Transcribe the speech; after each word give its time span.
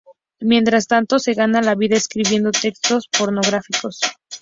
Mientras 0.41 0.87
tanto 0.87 1.19
se 1.19 1.33
gana 1.35 1.61
la 1.61 1.75
vida 1.75 1.95
escribiendo 1.95 2.49
textos 2.49 3.07
pornográficos. 3.15 3.99